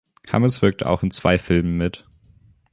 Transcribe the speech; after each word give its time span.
Hammes 0.31 0.63
wirkte 0.63 0.87
auch 0.89 1.03
in 1.03 1.11
zwei 1.11 1.37
Filmen 1.37 1.77
mit. 1.77 2.07